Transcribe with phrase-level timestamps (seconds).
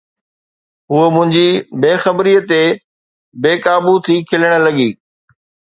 [0.91, 1.47] هوءَ منهنجي
[1.81, 2.63] بي خبريءَ تي
[3.41, 4.89] بي قابو ٿي کلڻ لڳي